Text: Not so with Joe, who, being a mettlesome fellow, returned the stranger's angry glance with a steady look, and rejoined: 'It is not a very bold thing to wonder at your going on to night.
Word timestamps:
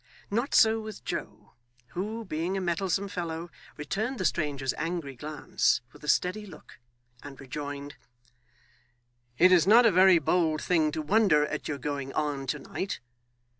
Not 0.31 0.55
so 0.55 0.79
with 0.79 1.05
Joe, 1.05 1.51
who, 1.89 2.25
being 2.25 2.57
a 2.57 2.59
mettlesome 2.59 3.07
fellow, 3.07 3.51
returned 3.77 4.17
the 4.17 4.25
stranger's 4.25 4.73
angry 4.73 5.15
glance 5.15 5.81
with 5.93 6.03
a 6.03 6.07
steady 6.07 6.43
look, 6.47 6.79
and 7.21 7.39
rejoined: 7.39 7.97
'It 9.37 9.51
is 9.51 9.67
not 9.67 9.85
a 9.85 9.91
very 9.91 10.17
bold 10.17 10.59
thing 10.59 10.91
to 10.93 11.03
wonder 11.03 11.45
at 11.45 11.67
your 11.67 11.77
going 11.77 12.11
on 12.13 12.47
to 12.47 12.57
night. 12.57 12.99